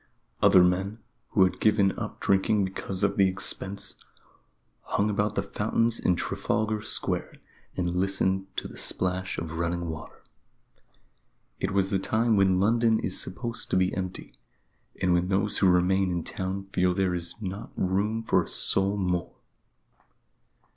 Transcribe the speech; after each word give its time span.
Other 0.41 0.63
men, 0.63 0.97
who 1.29 1.43
had 1.43 1.59
given 1.59 1.91
up 1.91 2.19
drinking 2.19 2.65
because 2.65 3.03
of 3.03 3.17
the 3.17 3.27
expense, 3.27 3.97
hung 4.81 5.11
about 5.11 5.35
the 5.35 5.43
fountains 5.43 5.99
in 5.99 6.15
Trafalgar 6.15 6.81
Square 6.81 7.35
and 7.77 7.95
listened 7.95 8.47
to 8.57 8.67
the 8.67 8.77
splash 8.79 9.37
of 9.37 9.59
running 9.59 9.89
water. 9.89 10.23
It 11.59 11.69
was 11.69 11.91
the 11.91 11.99
time 11.99 12.35
when 12.35 12.59
London 12.59 12.97
is 12.97 13.21
supposed 13.21 13.69
to 13.69 13.77
be 13.77 13.93
empty; 13.93 14.33
and 14.99 15.13
when 15.13 15.27
those 15.27 15.59
who 15.59 15.69
remain 15.69 16.09
in 16.09 16.23
town 16.23 16.63
feel 16.73 16.95
there 16.95 17.13
is 17.13 17.39
not 17.39 17.69
room 17.75 18.23
for 18.23 18.41
a 18.41 18.47
soul 18.47 18.97
more. 18.97 19.35